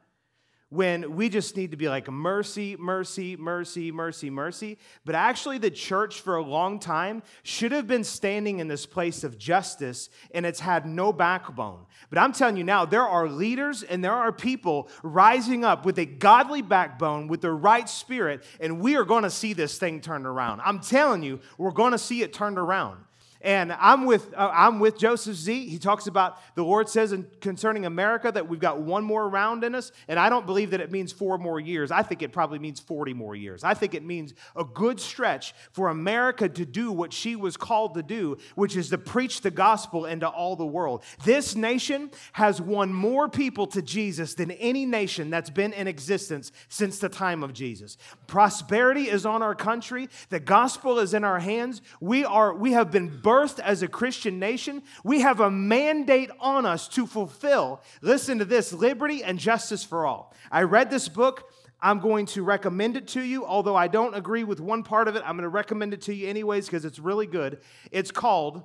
[0.68, 4.78] when we just need to be like mercy, mercy, mercy, mercy, mercy.
[5.04, 9.22] But actually, the church for a long time should have been standing in this place
[9.22, 11.86] of justice and it's had no backbone.
[12.10, 15.98] But I'm telling you now, there are leaders and there are people rising up with
[15.98, 20.00] a godly backbone, with the right spirit, and we are going to see this thing
[20.00, 20.60] turned around.
[20.64, 22.98] I'm telling you, we're going to see it turned around.
[23.42, 25.68] And I'm with, uh, I'm with Joseph Z.
[25.68, 29.62] He talks about the Lord says in, concerning America that we've got one more round
[29.62, 29.92] in us.
[30.08, 31.90] And I don't believe that it means four more years.
[31.90, 33.62] I think it probably means 40 more years.
[33.62, 37.94] I think it means a good stretch for America to do what she was called
[37.94, 41.04] to do, which is to preach the gospel into all the world.
[41.24, 46.52] This nation has won more people to Jesus than any nation that's been in existence
[46.68, 47.96] since the time of Jesus.
[48.26, 50.08] Prosperity is on our country.
[50.30, 51.82] The gospel is in our hands.
[52.00, 56.66] We are, we have been birthed as a Christian nation, we have a mandate on
[56.66, 57.82] us to fulfill.
[58.00, 60.34] Listen to this liberty and justice for all.
[60.50, 61.50] I read this book.
[61.80, 63.44] I'm going to recommend it to you.
[63.44, 66.14] Although I don't agree with one part of it, I'm going to recommend it to
[66.14, 67.60] you anyways because it's really good.
[67.90, 68.62] It's called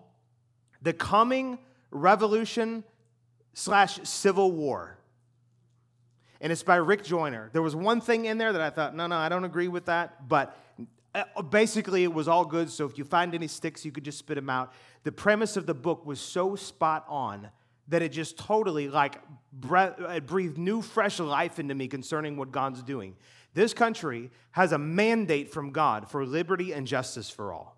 [0.81, 1.60] The Coming
[1.91, 2.84] Revolution
[3.53, 4.97] slash Civil War.
[6.39, 7.49] And it's by Rick Joyner.
[7.53, 9.86] There was one thing in there that I thought, no, no, I don't agree with
[9.86, 10.27] that.
[10.27, 10.57] But
[11.13, 12.69] Uh, uh, basically, it was all good.
[12.69, 14.74] So if you find any sticks, you could just spit them out.
[15.04, 17.50] The premise of the book was so spot on
[17.88, 19.17] that it just totally like
[19.69, 23.15] uh, breathed new, fresh life into me concerning what God's doing.
[23.54, 27.76] This country has a mandate from God for liberty and justice for all.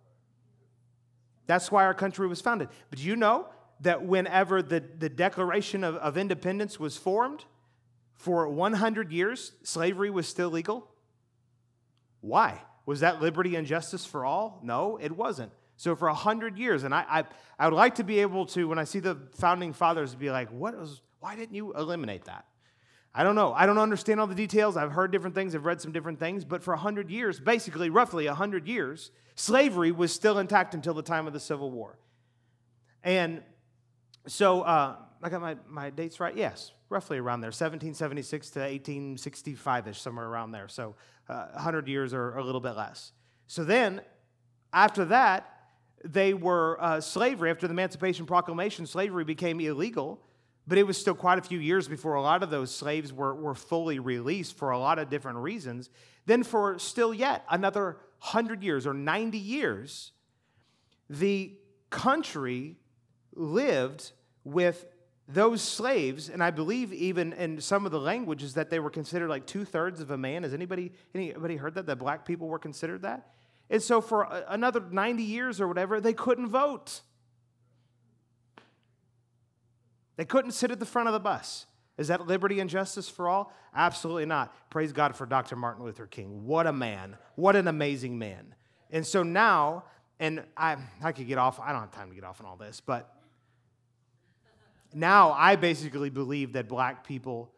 [1.47, 2.69] That's why our country was founded.
[2.89, 3.47] But do you know
[3.81, 7.45] that whenever the, the Declaration of, of Independence was formed,
[8.23, 10.87] for 100 years, slavery was still legal?
[12.21, 12.61] Why?
[12.85, 14.59] Was that liberty and justice for all?
[14.63, 15.51] No, it wasn't.
[15.77, 17.23] So for a hundred years, and I, I,
[17.57, 20.49] I would like to be able to, when I see the founding fathers, be like,
[20.49, 22.45] what was, why didn't you eliminate that?
[23.15, 23.53] I don't know.
[23.53, 24.75] I don't understand all the details.
[24.75, 25.53] I've heard different things.
[25.53, 26.45] I've read some different things.
[26.45, 30.93] But for a hundred years, basically, roughly a hundred years, slavery was still intact until
[30.93, 31.99] the time of the Civil War.
[33.03, 33.43] And
[34.27, 36.35] so uh, I got my, my dates right?
[36.35, 40.67] Yes, roughly around there, 1776 to 1865 ish, somewhere around there.
[40.69, 40.95] So
[41.27, 43.11] uh, 100 years or a little bit less.
[43.47, 44.01] So then,
[44.71, 45.49] after that,
[46.05, 47.49] they were uh, slavery.
[47.49, 50.21] After the Emancipation Proclamation, slavery became illegal,
[50.67, 53.35] but it was still quite a few years before a lot of those slaves were,
[53.35, 55.89] were fully released for a lot of different reasons.
[56.25, 60.11] Then, for still yet another 100 years or 90 years,
[61.09, 61.53] the
[61.89, 62.77] country
[63.33, 64.11] lived
[64.43, 64.85] with
[65.33, 69.29] those slaves, and I believe even in some of the languages that they were considered
[69.29, 70.43] like two thirds of a man.
[70.43, 73.33] Has anybody anybody heard that that black people were considered that?
[73.69, 77.01] And so for another 90 years or whatever, they couldn't vote.
[80.15, 81.65] They couldn't sit at the front of the bus.
[81.97, 83.51] Is that liberty and justice for all?
[83.75, 84.53] Absolutely not.
[84.69, 85.55] Praise God for Dr.
[85.55, 86.45] Martin Luther King.
[86.45, 87.17] What a man.
[87.35, 88.55] What an amazing man.
[88.91, 89.85] And so now,
[90.19, 92.55] and I, I could get off, I don't have time to get off on all
[92.55, 93.15] this, but
[94.95, 97.51] now I basically believe that black people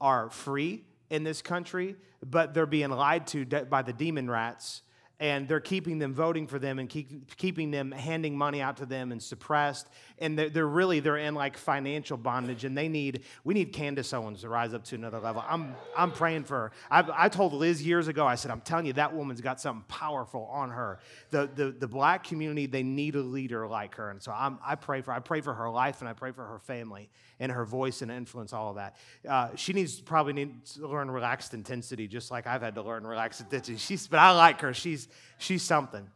[0.00, 4.82] are free in this country, but they're being lied to by the demon rats
[5.18, 8.86] and they're keeping them voting for them and keep, keeping them handing money out to
[8.86, 9.88] them and suppressed.
[10.18, 14.12] And they're, they're, really they're in like financial bondage and they need we need candace
[14.12, 15.42] owens to rise up to another level.
[15.48, 16.72] I'm, I'm praying for her.
[16.90, 19.84] I, I told liz years ago i said i'm telling you that woman's got something
[19.88, 20.98] powerful on her.
[21.30, 24.10] The, the, the black community they need a leader like her.
[24.10, 26.44] And so I'm, i pray for i pray for her life and i pray for
[26.44, 28.96] her family and her voice and influence all of that.
[29.26, 33.06] Uh, she needs probably needs to learn relaxed intensity just like i've had to learn
[33.06, 33.78] relaxed intensity.
[33.78, 34.74] She's but i like her.
[34.74, 35.05] She's
[35.38, 36.08] she's something.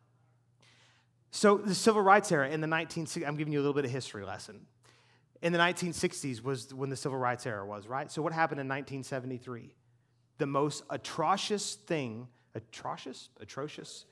[1.30, 3.90] So the civil rights era in the 1960s, I'm giving you a little bit of
[3.90, 4.66] history lesson.
[5.42, 8.10] In the 1960s was when the civil rights era was, right?
[8.10, 9.74] So what happened in 1973?
[10.38, 14.04] The most atrocious thing, atrocious, atrocious,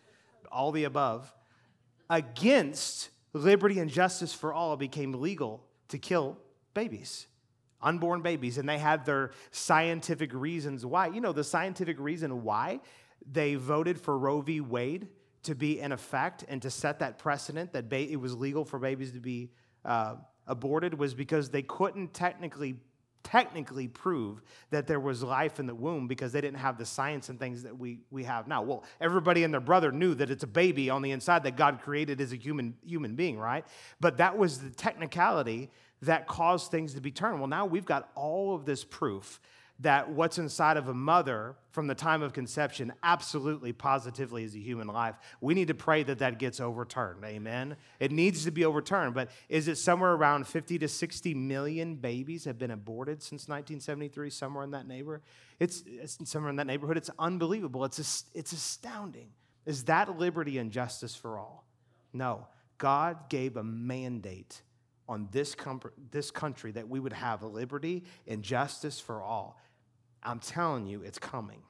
[0.51, 1.33] all the above,
[2.09, 6.38] against liberty and justice for all became legal to kill
[6.73, 7.27] babies
[7.81, 12.81] unborn babies and they had their scientific reasons why you know the scientific reason why
[13.31, 14.61] they voted for Roe v.
[14.61, 15.09] Wade
[15.45, 18.79] to be in effect and to set that precedent that ba- it was legal for
[18.79, 19.51] babies to be
[19.85, 22.77] uh, aborted was because they couldn't technically
[23.25, 27.29] technically prove that there was life in the womb because they didn't have the science
[27.29, 28.63] and things that we, we have now.
[28.63, 31.81] Well, everybody and their brother knew that it's a baby on the inside that God
[31.83, 33.67] created as a human, human being, right?
[34.01, 35.71] But that was the technicality
[36.03, 37.39] that caused things to be turned.
[37.39, 39.41] Well, now we've got all of this proof
[39.81, 44.59] that what's inside of a mother from the time of conception absolutely positively is a
[44.59, 45.14] human life.
[45.41, 47.24] We need to pray that that gets overturned.
[47.24, 47.76] Amen?
[48.01, 52.45] It needs to be overturned but is it somewhere around 50 to 60 million babies
[52.45, 55.22] have been aborted since 1973 somewhere in that neighborhood
[55.61, 56.97] it's, it's somewhere in that neighborhood?
[56.97, 57.85] It's unbelievable.
[57.85, 59.31] It's, it's astounding.
[59.66, 61.66] Is that liberty and justice for all?
[62.12, 62.47] No.
[62.79, 64.62] God gave a mandate
[65.09, 69.59] on this, com- this country that we would have liberty and justice for all
[70.23, 71.62] I'm telling you, it's coming.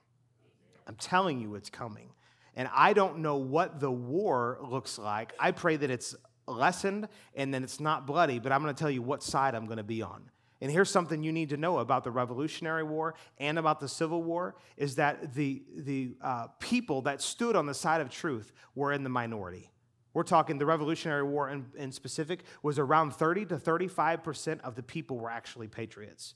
[0.87, 2.09] I'm telling you, it's coming.
[2.55, 5.33] And I don't know what the war looks like.
[5.39, 6.15] I pray that it's
[6.47, 9.65] lessened and then it's not bloody, but I'm going to tell you what side I'm
[9.65, 10.29] going to be on.
[10.61, 14.23] And here's something you need to know about the Revolutionary War and about the Civil
[14.23, 18.91] War is that the, the uh, people that stood on the side of truth were
[18.91, 19.71] in the minority.
[20.13, 24.83] We're talking the Revolutionary War in, in specific was around 30 to 35% of the
[24.83, 26.33] people were actually patriots.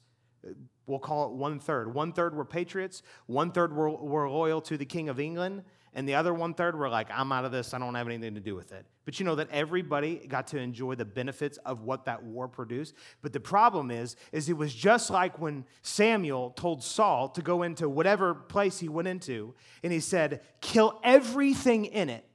[0.86, 1.94] We'll call it one third.
[1.94, 5.64] One third were patriots, one third were, were loyal to the King of England,
[5.94, 8.36] and the other one third were like, I'm out of this, I don't have anything
[8.36, 8.86] to do with it.
[9.06, 12.96] But you know that everybody got to enjoy the benefits of what that war produced.
[13.22, 17.64] But the problem is, is it was just like when Samuel told Saul to go
[17.64, 22.26] into whatever place he went into, and he said, kill everything in it.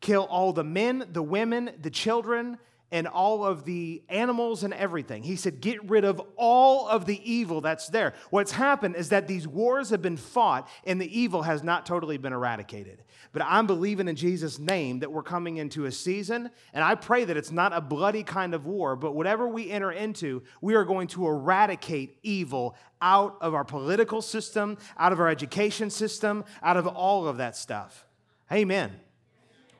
[0.00, 2.58] Kill all the men, the women, the children,
[2.94, 5.24] and all of the animals and everything.
[5.24, 8.14] He said, Get rid of all of the evil that's there.
[8.30, 12.18] What's happened is that these wars have been fought and the evil has not totally
[12.18, 13.02] been eradicated.
[13.32, 17.24] But I'm believing in Jesus' name that we're coming into a season, and I pray
[17.24, 20.84] that it's not a bloody kind of war, but whatever we enter into, we are
[20.84, 26.76] going to eradicate evil out of our political system, out of our education system, out
[26.76, 28.06] of all of that stuff.
[28.52, 29.00] Amen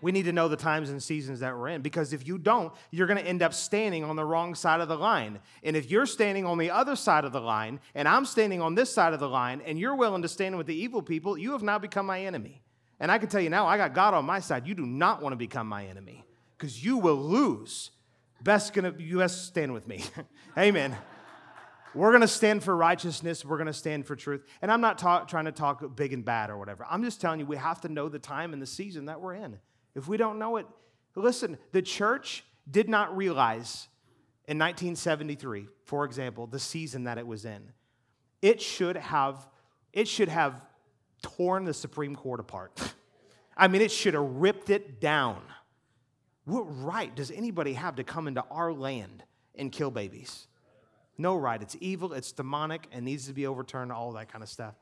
[0.04, 2.74] we need to know the times and seasons that we're in because if you don't,
[2.90, 5.38] you're going to end up standing on the wrong side of the line.
[5.62, 8.74] And if you're standing on the other side of the line and I'm standing on
[8.74, 11.52] this side of the line and you're willing to stand with the evil people, you
[11.52, 12.60] have now become my enemy.
[13.00, 14.66] And I can tell you now, I got God on my side.
[14.66, 16.22] You do not want to become my enemy
[16.58, 17.90] because you will lose.
[18.42, 20.04] Best gonna you best stand with me.
[20.58, 20.94] Amen.
[21.94, 23.42] We're going to stand for righteousness.
[23.42, 24.44] We're going to stand for truth.
[24.60, 26.84] And I'm not trying to talk big and bad or whatever.
[26.90, 29.34] I'm just telling you, we have to know the time and the season that we're
[29.34, 29.60] in.
[29.94, 30.66] If we don't know it,
[31.14, 33.88] listen, the church did not realize
[34.46, 37.72] in 1973, for example, the season that it was in.
[38.42, 39.46] It should have,
[39.92, 40.60] it should have
[41.22, 42.78] torn the Supreme Court apart.
[43.56, 45.40] I mean, it should have ripped it down.
[46.44, 49.22] What right does anybody have to come into our land
[49.54, 50.46] and kill babies?
[51.16, 51.62] No right.
[51.62, 54.74] It's evil, it's demonic, and needs to be overturned, all that kind of stuff.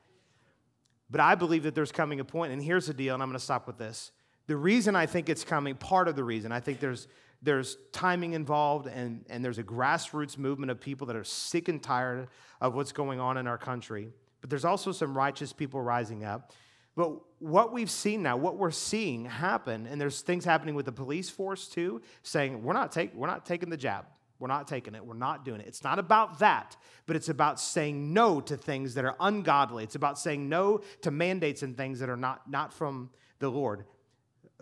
[1.10, 3.38] But I believe that there's coming a point, and here's the deal, and I'm going
[3.38, 4.12] to stop with this.
[4.46, 7.08] The reason I think it's coming, part of the reason, I think there's,
[7.42, 11.82] there's timing involved and, and there's a grassroots movement of people that are sick and
[11.82, 12.28] tired
[12.60, 14.08] of what's going on in our country.
[14.40, 16.52] But there's also some righteous people rising up.
[16.94, 20.92] But what we've seen now, what we're seeing happen, and there's things happening with the
[20.92, 24.04] police force too, saying we're not, take, we're not taking the jab.
[24.38, 25.06] We're not taking it.
[25.06, 25.68] We're not doing it.
[25.68, 26.76] It's not about that,
[27.06, 29.84] but it's about saying no to things that are ungodly.
[29.84, 33.84] It's about saying no to mandates and things that are not, not from the Lord.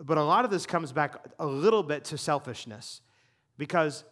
[0.03, 3.01] But a lot of this comes back a little bit to selfishness
[3.57, 4.03] because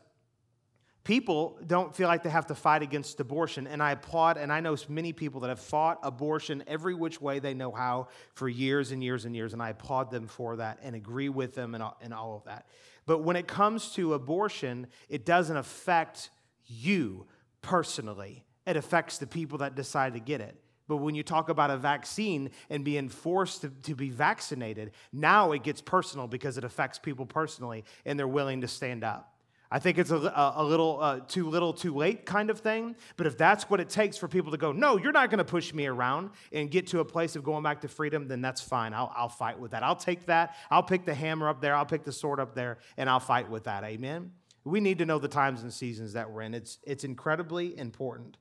[1.03, 3.65] people don't feel like they have to fight against abortion.
[3.65, 7.39] And I applaud, and I know many people that have fought abortion every which way
[7.39, 9.53] they know how for years and years and years.
[9.53, 12.67] And I applaud them for that and agree with them and all, of that.
[13.07, 16.29] But when it comes to abortion, it doesn't affect
[16.67, 17.25] you
[17.63, 20.55] personally, it affects the people that decide to get it.
[20.89, 25.51] But when you talk about a vaccine and being forced to, to be vaccinated, now
[25.51, 29.35] it gets personal because it affects people personally and they're willing to stand up.
[29.69, 30.15] I think it's a,
[30.55, 32.95] a, little uh, too little, too late kind of thing.
[33.17, 35.43] But if that's what it takes for people to go, no, you're not going to
[35.43, 38.61] push me around and get to a place of going back to freedom, then that's
[38.61, 38.95] fine.
[38.95, 39.83] I'll, I'll fight with that.
[39.83, 40.55] I'll take that.
[40.71, 41.75] I'll pick the hammer up there.
[41.75, 43.83] I'll pick the sword up there, and I'll fight with that.
[43.83, 44.31] Amen.
[44.63, 46.55] We need to know the times and seasons that we're in.
[46.55, 48.37] It's, it's incredibly important.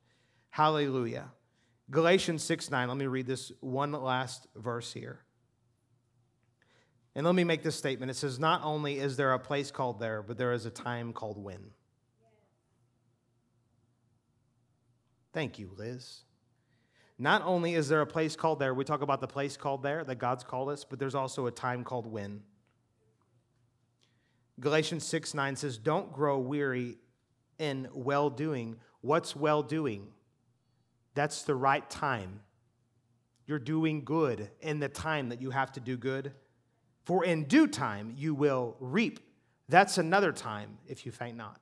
[0.49, 1.31] Hallelujah.
[1.91, 5.21] Galatians 6 9, let me read this one last verse here.
[7.15, 8.11] And let me make this statement.
[8.11, 11.13] It says, Not only is there a place called there, but there is a time
[11.13, 11.71] called when.
[15.33, 16.21] Thank you, Liz.
[17.19, 20.05] Not only is there a place called there, we talk about the place called there
[20.05, 22.43] that God's called us, but there's also a time called when.
[24.61, 26.99] Galatians 6 9 says, Don't grow weary
[27.59, 28.77] in well doing.
[29.01, 30.09] What's well doing?
[31.19, 32.43] That's the right time.
[33.45, 36.31] You're doing good in the time that you have to do good.
[37.07, 39.19] For in due time you will reap.
[39.69, 41.61] That's another time if you faint not.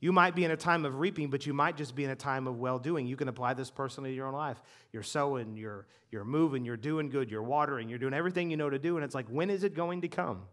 [0.00, 2.16] You might be in a time of reaping, but you might just be in a
[2.16, 3.06] time of well doing.
[3.06, 4.62] You can apply this personally to your own life.
[4.90, 8.70] You're sowing, you're, you're moving, you're doing good, you're watering, you're doing everything you know
[8.70, 8.96] to do.
[8.96, 10.44] And it's like, when is it going to come?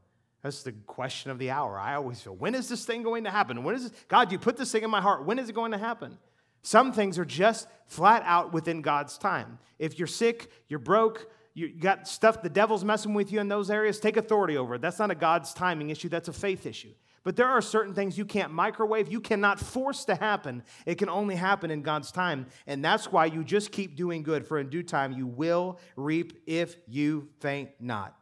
[0.41, 1.79] That's the question of the hour.
[1.79, 3.63] I always feel, when is this thing going to happen?
[3.63, 4.03] When is this?
[4.09, 5.23] God, you put this thing in my heart.
[5.23, 6.17] When is it going to happen?
[6.63, 9.59] Some things are just flat out within God's time.
[9.77, 13.69] If you're sick, you're broke, you got stuff, the devil's messing with you in those
[13.69, 14.81] areas, take authority over it.
[14.81, 16.93] That's not a God's timing issue, that's a faith issue.
[17.23, 20.63] But there are certain things you can't microwave, you cannot force to happen.
[20.85, 22.47] It can only happen in God's time.
[22.67, 26.41] And that's why you just keep doing good, for in due time you will reap
[26.47, 28.15] if you faint not.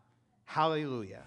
[0.46, 1.24] Hallelujah.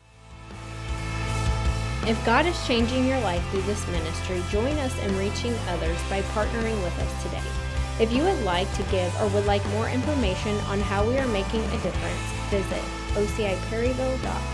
[2.06, 6.20] If God is changing your life through this ministry, join us in reaching others by
[6.36, 7.42] partnering with us today.
[7.98, 11.28] If you would like to give or would like more information on how we are
[11.28, 12.82] making a difference, visit
[13.14, 14.53] ociperryville.com.